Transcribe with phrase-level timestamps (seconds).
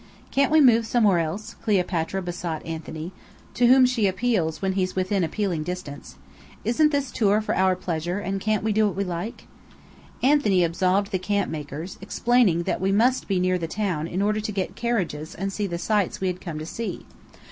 [0.31, 3.11] "Can't we move somewhere else?" Cleopatra besought Anthony,
[3.53, 6.15] to whom she appeals when he's within appealing distance.
[6.65, 9.45] "Isn't this tour for our pleasure, and can't we do what we like?"
[10.23, 14.39] Anthony absolved the camp makers, explaining that we must be near the town in order
[14.39, 17.05] to get carriages and see the sights we had come to see.